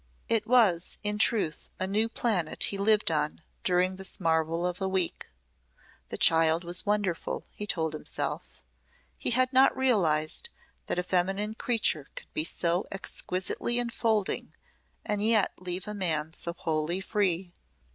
[0.27, 4.87] It was in truth a new planet he lived on during this marvel of a
[4.87, 5.27] week.
[6.09, 8.63] The child was wonderful, he told himself.
[9.15, 10.49] He had not realised
[10.87, 14.55] that a feminine creature could be so exquisitely enfolding
[15.05, 17.53] and yet leave a man so wholly free.